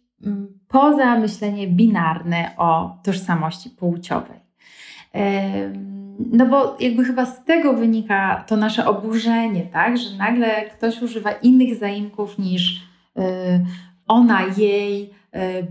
[0.67, 4.39] poza myślenie binarne o tożsamości płciowej.
[5.15, 5.19] Y,
[6.32, 11.32] no bo jakby chyba z tego wynika to nasze oburzenie, tak, że nagle ktoś używa
[11.32, 13.21] innych zaimków niż y,
[14.08, 15.17] ona jej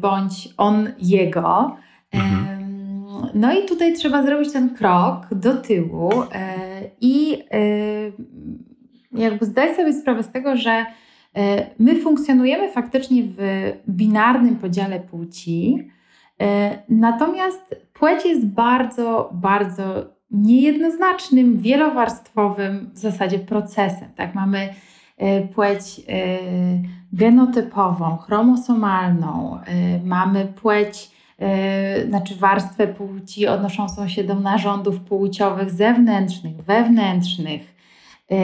[0.00, 1.76] bądź on jego.
[2.12, 2.56] Mhm.
[3.34, 6.65] No i tutaj trzeba zrobić ten krok do tyłu e,
[7.00, 7.60] i e,
[9.12, 10.70] jakby zdać sobie sprawę z tego, że
[11.34, 15.88] e, my funkcjonujemy faktycznie w binarnym podziale płci,
[16.88, 19.84] natomiast płeć jest bardzo, bardzo
[20.30, 24.08] niejednoznacznym, wielowarstwowym w zasadzie procesem.
[24.16, 24.68] Tak, mamy
[25.54, 26.00] płeć
[27.12, 29.58] genotypową, chromosomalną,
[30.04, 31.15] mamy płeć
[32.08, 37.76] znaczy warstwę płci odnoszącą się do narządów płciowych zewnętrznych, wewnętrznych.
[38.30, 38.38] Yy,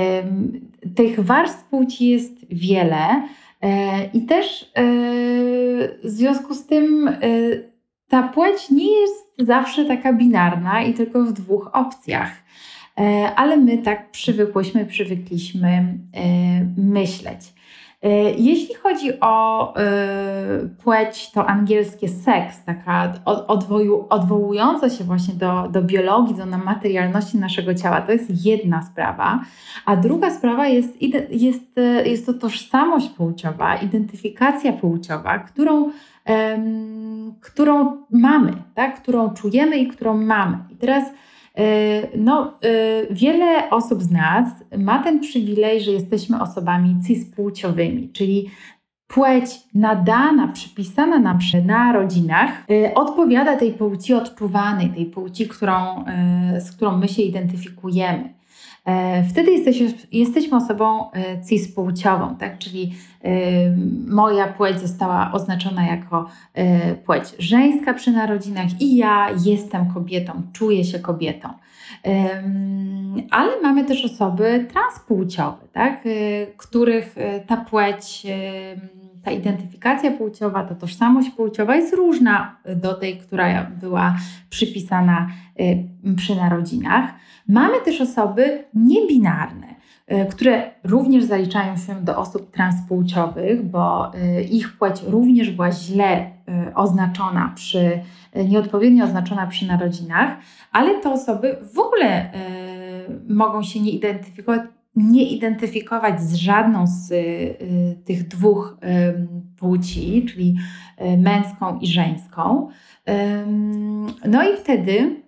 [0.95, 3.23] tych warstw płci jest wiele
[3.63, 3.71] yy,
[4.15, 4.73] i też
[6.05, 7.11] w związku z tym
[8.09, 12.33] ta płeć nie jest zawsze taka binarna i tylko w dwóch opcjach.
[13.37, 15.99] Ale my tak przywykłyśmy, przywykliśmy
[16.77, 17.53] myśleć.
[18.03, 19.85] E, jeśli chodzi o e,
[20.85, 27.75] płeć, to angielskie seks, taka odwoju, odwołująca się właśnie do, do biologii, do materialności naszego
[27.75, 29.41] ciała, to jest jedna sprawa.
[29.87, 35.91] A druga sprawa jest, jest, jest to tożsamość płciowa, identyfikacja płciowa, którą,
[37.41, 39.03] którą mamy, tak?
[39.03, 40.59] którą czujemy i którą mamy.
[40.71, 41.32] I teraz E,
[42.17, 44.47] no, e, wiele osób z nas
[44.79, 48.51] ma ten przywilej, że jesteśmy osobami cispłciowymi, czyli
[49.07, 56.05] płeć nadana, przypisana nam przy narodzinach e, odpowiada tej płci odczuwanej, tej płci, którą,
[56.61, 58.42] z którą my się identyfikujemy.
[58.85, 62.59] E, wtedy jesteśmy, jesteśmy osobą e, cispłciową, tak?
[62.59, 63.31] czyli e,
[64.07, 66.29] moja płeć została oznaczona jako
[67.05, 71.49] płeć żeńska przy narodzinach i ja jestem kobietą, czuję się kobietą.
[73.31, 76.05] Ale mamy też osoby transpłciowe, tak?
[76.57, 77.17] których
[77.47, 78.27] ta płeć
[79.25, 84.17] ta identyfikacja płciowa, ta tożsamość płciowa jest różna do tej, która była
[84.51, 85.29] przypisana
[86.17, 87.11] przy narodzinach.
[87.49, 89.67] Mamy też osoby niebinarne,
[90.31, 94.11] które również zaliczają się do osób transpłciowych, bo
[94.51, 96.31] ich płeć również była źle
[96.75, 98.01] oznaczona przy,
[98.49, 100.37] nieodpowiednio oznaczona przy narodzinach,
[100.73, 102.31] ale te osoby w ogóle
[103.29, 104.61] mogą się nie identyfikować
[104.95, 109.29] nie identyfikować z żadną z y, tych dwóch y,
[109.59, 110.57] płci, czyli
[111.01, 112.69] y, męską i żeńską.
[114.29, 115.23] No i wtedy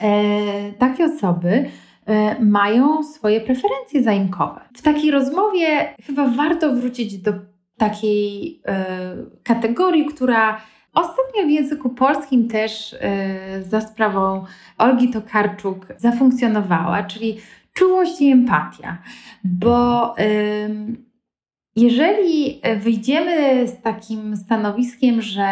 [0.00, 1.70] e, takie osoby
[2.06, 4.60] e, mają swoje preferencje zaimkowe.
[4.74, 7.32] W takiej rozmowie chyba warto wrócić do
[7.76, 10.60] takiej e, kategorii, która
[10.94, 12.96] ostatnio w języku polskim też
[13.68, 14.44] za sprawą
[14.78, 17.36] Olgi Tokarczuk zafunkcjonowała, czyli
[17.74, 18.98] czułość i empatia,
[19.44, 20.14] bo
[21.76, 25.46] jeżeli wyjdziemy z takim stanowiskiem, że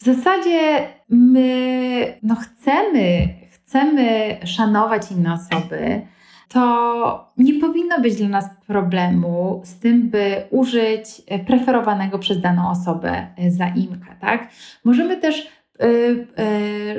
[0.00, 6.02] w zasadzie my no chcemy, chcemy szanować inne osoby,
[6.48, 13.26] to nie powinno być dla nas problemu z tym, by użyć preferowanego przez daną osobę
[13.48, 14.14] zaimka.
[14.20, 14.48] Tak?
[14.84, 15.48] Możemy też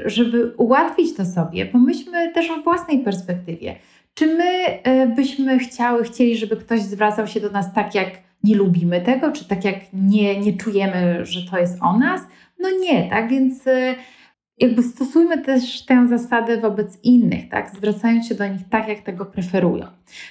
[0.06, 3.76] żeby ułatwić to sobie, pomyślmy też o własnej perspektywie.
[4.14, 8.10] Czy my y, byśmy chciały, chcieli, żeby ktoś zwracał się do nas tak, jak
[8.44, 12.22] nie lubimy tego, czy tak, jak nie, nie czujemy, że to jest o nas?
[12.60, 13.30] No nie, tak?
[13.30, 13.64] Więc
[14.60, 17.70] jakby stosujmy też tę zasadę wobec innych, tak?
[17.70, 19.86] zwracając się do nich tak, jak tego preferują.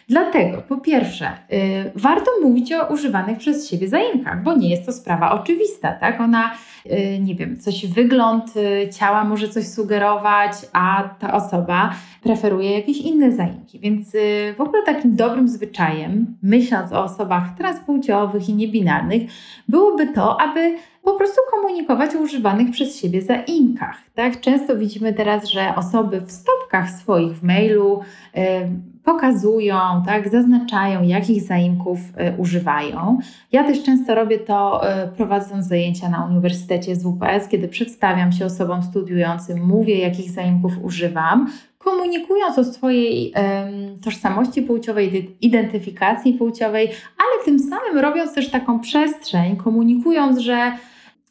[0.09, 1.59] Dlatego, po pierwsze, yy,
[1.95, 5.93] warto mówić o używanych przez siebie zaimkach, bo nie jest to sprawa oczywista.
[5.93, 6.21] Tak?
[6.21, 12.71] Ona, yy, nie wiem, coś wygląd yy, ciała może coś sugerować, a ta osoba preferuje
[12.71, 13.79] jakieś inne zaimki.
[13.79, 19.23] Więc y, w ogóle takim dobrym zwyczajem, myśląc o osobach transpłciowych i niebinarnych,
[19.69, 23.97] byłoby to, aby po prostu komunikować o używanych przez siebie zaimkach.
[24.15, 24.41] Tak?
[24.41, 28.01] Często widzimy teraz, że osoby w stopkach swoich w mailu
[28.37, 28.41] y,
[29.05, 33.19] pokazują, tak, zaznaczają, jakich zaimków y, używają.
[33.53, 38.47] Ja też często robię to y, prowadząc zajęcia na Uniwersytecie z WPS, kiedy przedstawiam się
[38.47, 46.89] osobom studiującym, mówię, jakich zaimków używam, komunikując o swojej um, tożsamości płciowej, identyfikacji płciowej,
[47.19, 50.73] ale tym samym robiąc też taką przestrzeń, komunikując, że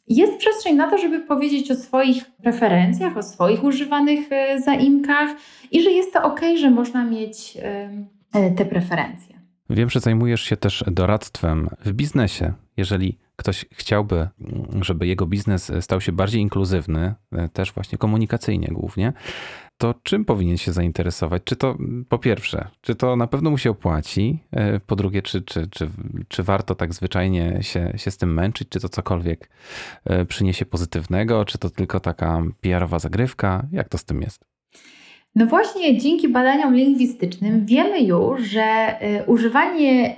[0.08, 5.30] jest przestrzeń na to, żeby powiedzieć o swoich preferencjach, o swoich używanych e, zaimkach
[5.70, 9.34] i że jest to ok, że można mieć e, te preferencje.
[9.70, 12.52] Wiem, że zajmujesz się też doradztwem w biznesie.
[12.76, 14.28] Jeżeli ktoś chciałby,
[14.80, 19.12] żeby jego biznes stał się bardziej inkluzywny, e, też właśnie komunikacyjnie głównie,
[19.78, 21.42] to czym powinien się zainteresować?
[21.44, 21.76] Czy to
[22.08, 24.38] po pierwsze, czy to na pewno mu się opłaci?
[24.52, 25.88] E, po drugie, czy, czy, czy,
[26.28, 28.68] czy warto tak zwyczajnie się, się z tym męczyć?
[28.68, 29.50] Czy to cokolwiek
[30.04, 31.44] e, przyniesie pozytywnego?
[31.44, 33.66] Czy to tylko taka PR-owa zagrywka?
[33.72, 34.44] Jak to z tym jest?
[35.34, 40.16] No właśnie dzięki badaniom lingwistycznym wiemy już, że y, używanie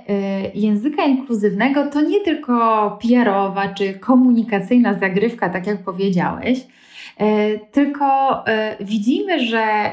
[0.53, 6.67] języka inkluzywnego to nie tylko PR-owa czy komunikacyjna zagrywka, tak jak powiedziałeś,
[7.71, 8.43] tylko
[8.79, 9.91] widzimy, że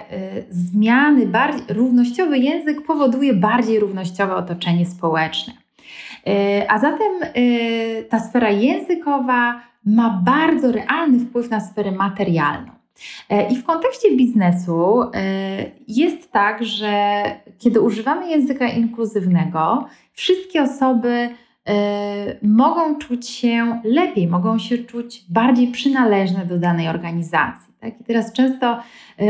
[0.51, 5.53] zmiany, bardziej, równościowy język powoduje bardziej równościowe otoczenie społeczne.
[6.69, 7.13] A zatem
[8.09, 12.73] ta sfera językowa ma bardzo realny wpływ na sferę materialną.
[13.29, 15.11] E, I w kontekście biznesu e,
[15.89, 17.23] jest tak, że
[17.59, 21.35] kiedy używamy języka inkluzywnego, wszystkie osoby e,
[22.43, 27.75] mogą czuć się lepiej, mogą się czuć bardziej przynależne do danej organizacji.
[27.81, 28.01] Tak?
[28.01, 28.79] I teraz często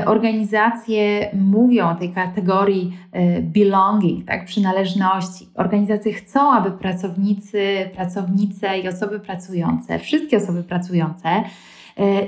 [0.06, 2.96] organizacje mówią o tej kategorii
[3.42, 4.44] belonging, tak?
[4.44, 5.48] przynależności.
[5.54, 11.28] Organizacje chcą, aby pracownicy, pracownice i osoby pracujące, wszystkie osoby pracujące,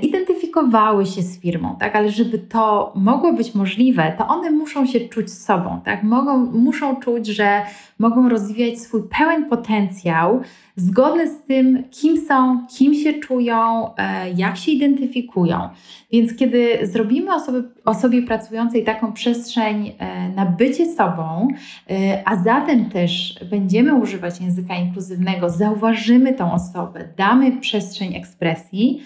[0.01, 1.95] identyfikowały się z firmą, tak?
[1.95, 6.03] ale żeby to mogło być możliwe, to one muszą się czuć sobą, tak?
[6.03, 7.61] Mogą, muszą czuć, że
[7.99, 10.41] mogą rozwijać swój pełen potencjał,
[10.77, 15.69] zgodny z tym, kim są, kim się czują, e, jak się identyfikują.
[16.11, 21.47] Więc kiedy zrobimy osoby, osobie pracującej taką przestrzeń e, na bycie sobą,
[21.89, 29.01] e, a zatem też będziemy używać języka inkluzywnego, zauważymy tą osobę, damy przestrzeń ekspresji,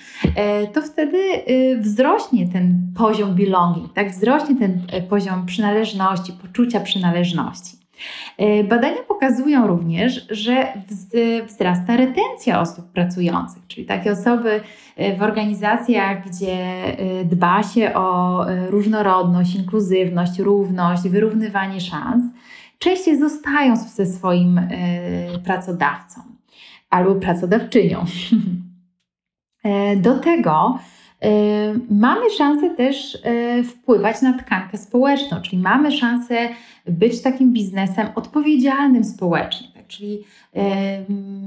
[0.74, 1.17] to wtedy
[1.80, 4.11] wzrośnie ten poziom belonging, tak?
[4.11, 7.80] wzrośnie ten poziom przynależności, poczucia przynależności.
[8.38, 10.74] E, badania pokazują również, że
[11.47, 14.62] wzrasta retencja osób pracujących, czyli takie osoby
[14.95, 16.58] e, w organizacjach, gdzie
[16.97, 22.24] e, dba się o różnorodność, inkluzywność, równość, wyrównywanie szans,
[22.80, 24.62] częściej zostają ze swoim
[25.43, 26.22] pracodawcą.
[26.89, 28.06] albo pracodawczynią.
[29.97, 30.80] Do tego
[31.89, 33.17] mamy szansę też
[33.69, 36.49] wpływać na tkankę społeczną, czyli mamy szansę
[36.86, 39.67] być takim biznesem odpowiedzialnym społecznie.
[39.74, 39.88] Tak?
[39.88, 40.24] Czyli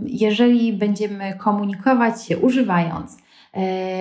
[0.07, 3.19] jeżeli będziemy komunikować się używając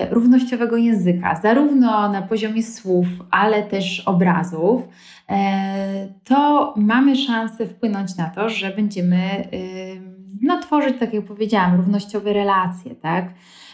[0.09, 4.81] równościowego języka, zarówno na poziomie słów, ale też obrazów,
[6.23, 9.47] to mamy szansę wpłynąć na to, że będziemy
[10.41, 13.25] no, tworzyć, tak jak powiedziałam, równościowe relacje, tak?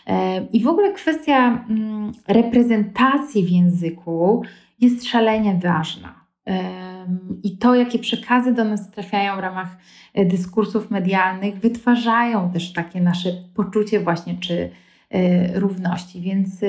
[0.10, 4.43] E, I w ogóle kwestia mm, reprezentacji w języku
[4.80, 6.20] jest szalenie ważna.
[7.43, 9.78] I to, jakie przekazy do nas trafiają w ramach
[10.14, 14.70] e, dyskursów medialnych, wytwarzają też takie nasze poczucie właśnie czy
[15.10, 16.22] e, równości.
[16.22, 16.62] Więc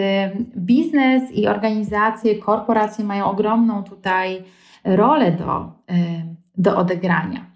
[0.57, 4.43] biznes i organizacje, korporacje mają ogromną tutaj
[4.85, 5.73] rolę do,
[6.57, 7.51] do odegrania.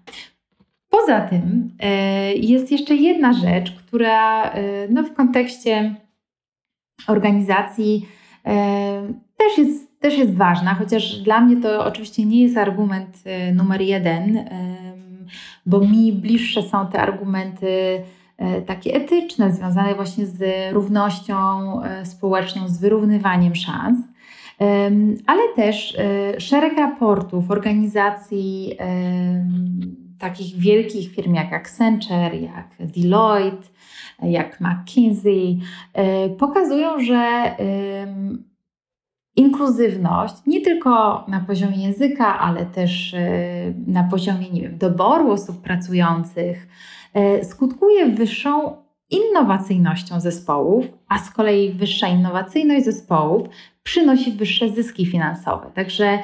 [0.89, 5.95] Poza tym e, jest jeszcze jedna rzecz, która e, no, w kontekście
[7.07, 8.07] organizacji
[8.45, 13.23] e, też jest, też jest ważna, chociaż dla mnie to oczywiście nie jest argument
[13.53, 14.49] numer jeden,
[15.65, 18.01] bo mi bliższe są te argumenty
[18.65, 20.43] takie etyczne, związane właśnie z
[20.73, 21.35] równością
[22.03, 23.97] społeczną, z wyrównywaniem szans.
[25.27, 25.97] Ale też
[26.37, 28.77] szereg raportów organizacji
[30.19, 33.67] takich wielkich firm jak Accenture, jak Deloitte,
[34.21, 35.59] jak McKinsey,
[35.93, 37.55] e, pokazują, że
[39.35, 45.61] inkluzywność nie tylko na poziomie języka, ale też e, na poziomie nie wiem, doboru osób
[45.61, 46.67] pracujących
[47.43, 48.75] skutkuje wyższą
[49.09, 53.47] innowacyjnością zespołów, a z kolei wyższa innowacyjność zespołów
[53.83, 55.71] przynosi wyższe zyski finansowe.
[55.73, 56.19] Także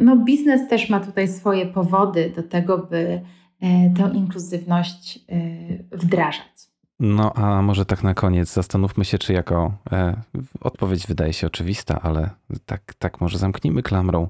[0.00, 3.20] no, biznes też ma tutaj swoje powody do tego, by
[3.60, 6.70] e, tę inkluzywność e, wdrażać.
[7.00, 10.20] No a może tak na koniec zastanówmy się, czy jako e,
[10.60, 12.30] odpowiedź wydaje się oczywista, ale
[12.66, 14.28] tak, tak może zamknijmy klamrą,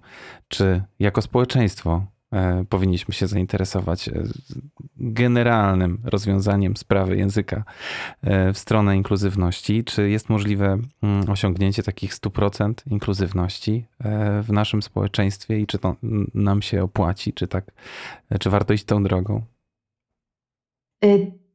[0.48, 2.02] czy jako społeczeństwo
[2.68, 4.12] powinniśmy się zainteresować e,
[4.96, 7.64] generalnym rozwiązaniem sprawy języka
[8.22, 9.84] e, w stronę inkluzywności.
[9.84, 13.84] Czy jest możliwe mm, osiągnięcie takich 100% inkluzywności
[14.42, 15.96] w naszym społeczeństwie i czy to
[16.34, 17.70] nam się opłaci, czy tak,
[18.40, 19.42] czy warto iść tą drogą?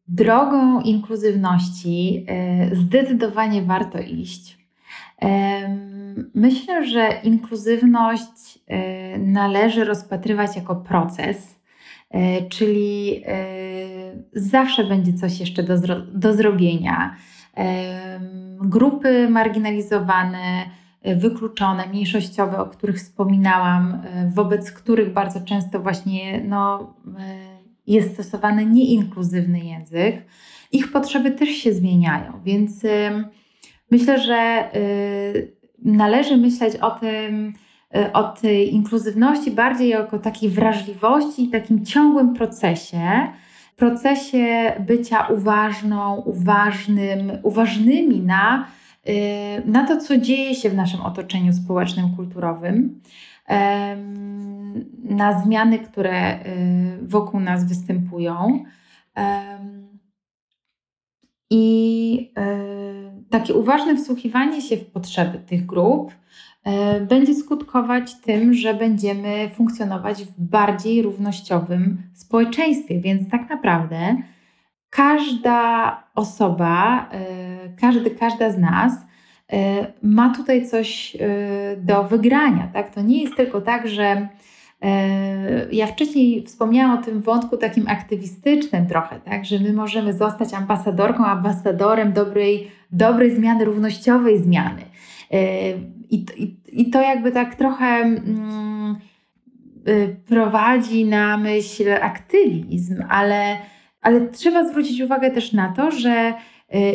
[0.07, 2.25] Drogą inkluzywności
[2.73, 4.64] zdecydowanie warto iść.
[6.35, 11.59] Myślę, że inkluzywność e, należy rozpatrywać jako proces,
[12.09, 13.35] e, czyli e,
[14.33, 15.77] zawsze będzie coś jeszcze do,
[16.13, 17.15] do zrobienia.
[18.59, 20.65] Grupy marginalizowane,
[21.15, 24.01] wykluczone, mniejszościowe, o których wspominałam,
[24.33, 26.93] wobec których bardzo często właśnie no,
[27.87, 30.25] jest stosowany nieinkluzywny język,
[30.71, 32.85] ich potrzeby też się zmieniają, więc
[33.91, 34.69] myślę, że
[35.85, 37.53] należy myśleć o tym,
[37.95, 43.27] y, o tej inkluzywności bardziej jako takiej wrażliwości i takim ciągłym procesie,
[43.75, 48.67] procesie bycia uważną, uważnym, uważnymi na,
[49.07, 49.11] y,
[49.65, 53.01] na to, co dzieje się w naszym otoczeniu społecznym, kulturowym,
[55.03, 58.63] na zmiany, które y, wokół nas występują.
[61.49, 62.33] I
[63.29, 66.11] takie uważne wsłuchiwanie się w potrzeby tych grup
[66.63, 72.99] e, będzie skutkować tym, że będziemy funkcjonować w bardziej równościowym społeczeństwie.
[73.01, 74.15] Więc tak naprawdę
[74.89, 78.93] każda osoba, e, każdy, każda z nas
[79.51, 81.17] e, ma tutaj coś
[81.77, 82.69] do wygrania.
[82.73, 82.95] Tak?
[82.95, 84.27] To nie jest tylko tak, że
[85.71, 91.25] ja wcześniej wspomniałam o tym wątku takim aktywistycznym trochę, tak, że my możemy zostać ambasadorką,
[91.25, 94.81] ambasadorem dobrej, dobrej zmiany, równościowej zmiany.
[96.09, 98.95] I, i, i to jakby tak trochę mm,
[99.87, 103.57] y, prowadzi na myśl aktywizm, ale,
[104.01, 106.33] ale trzeba zwrócić uwagę też na to, że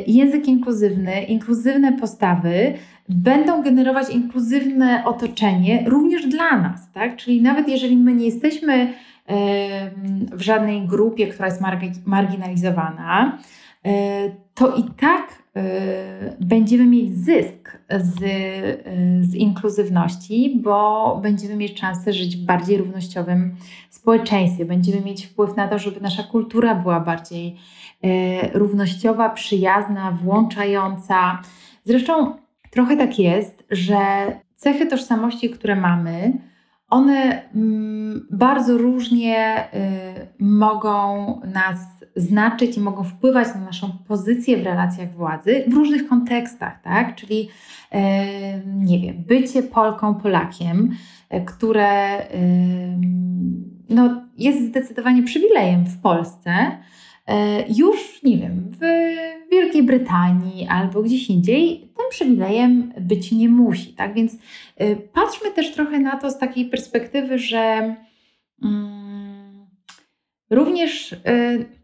[0.07, 2.75] język inkluzywny, inkluzywne postawy
[3.15, 7.17] będą generować inkluzywne otoczenie również dla nas, tak?
[7.17, 8.95] Czyli nawet jeżeli my nie jesteśmy
[10.33, 11.63] w żadnej grupie, która jest
[12.07, 13.39] marginalizowana,
[13.85, 15.63] e, to i tak e,
[16.41, 23.57] będziemy mieć zysk z, e, z inkluzywności, bo będziemy mieć szansę żyć w bardziej równościowym
[23.91, 24.65] społeczeństwie.
[24.65, 27.57] Będziemy mieć wpływ na to, żeby nasza kultura była bardziej
[28.53, 31.43] równościowa, przyjazna, włączająca.
[31.85, 32.35] Zresztą
[32.71, 33.97] Trochę tak jest, że
[34.57, 36.33] cechy tożsamości, które mamy,
[36.91, 41.79] one mm, bardzo różnie y, mogą nas
[42.17, 47.15] znaczyć i mogą wpływać na naszą pozycję w relacjach władzy w różnych kontekstach, tak?
[47.15, 47.49] Czyli
[47.93, 48.01] e,
[48.67, 50.91] nie wiem, bycie Polką, Polakiem,
[51.29, 52.19] e, które
[53.89, 56.53] no, jest zdecydowanie przywilejem w Polsce,
[57.77, 58.81] już nie wiem, w
[59.53, 64.15] Wielkiej Brytanii albo gdzieś indziej przywilejem być nie musi, tak?
[64.15, 64.37] Więc
[64.77, 67.97] e, patrzmy też trochę na to z takiej perspektywy, że
[68.63, 69.67] mm,
[70.51, 71.81] również y,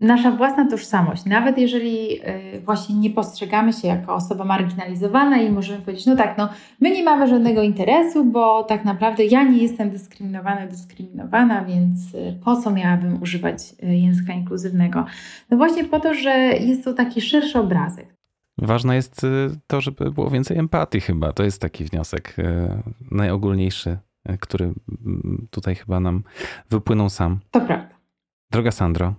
[0.00, 2.20] nasza własna tożsamość, nawet jeżeli
[2.56, 6.48] y, właśnie nie postrzegamy się jako osoba marginalizowana i możemy powiedzieć, no tak, no
[6.80, 12.38] my nie mamy żadnego interesu, bo tak naprawdę ja nie jestem dyskryminowana, dyskryminowana, więc y,
[12.44, 15.04] po co miałabym używać y, języka inkluzywnego?
[15.50, 18.13] No właśnie po to, że jest to taki szerszy obrazek.
[18.58, 21.32] Ważne jest y, to, żeby było więcej empatii chyba.
[21.32, 22.68] To jest taki wniosek y,
[23.10, 23.98] najogólniejszy,
[24.30, 26.22] y, który mm, tutaj chyba nam
[26.70, 27.40] wypłynął sam.
[27.50, 27.94] To prawda.
[28.50, 29.14] Droga Sandro,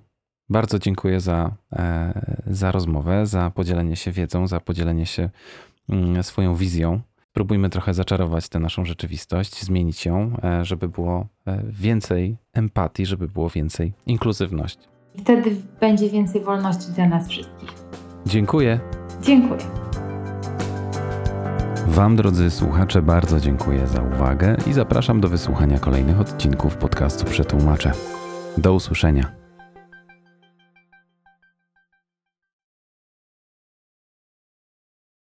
[0.49, 5.29] bardzo dziękuję za, e, za rozmowę, za podzielenie się wiedzą, za podzielenie się
[5.89, 7.01] mm, swoją wizją.
[7.33, 13.27] Próbujmy trochę zaczarować tę naszą rzeczywistość, zmienić ją, e, żeby było e, więcej empatii, żeby
[13.27, 14.87] było więcej inkluzywności.
[15.17, 17.69] Wtedy będzie więcej wolności dla nas wszystkich.
[18.25, 18.79] Dziękuję.
[19.21, 19.61] Dziękuję.
[21.87, 27.91] Wam, drodzy słuchacze, bardzo dziękuję za uwagę i zapraszam do wysłuchania kolejnych odcinków podcastu Przetłumaczę.
[28.57, 29.44] Do usłyszenia.